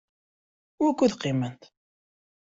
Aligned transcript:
Wukud 0.83 1.13
qiment? 1.23 1.61